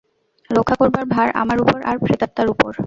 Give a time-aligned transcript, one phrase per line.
[0.49, 2.71] রক্ষা করবার ভার আমার উপর আর প্রেতাত্মার উপর।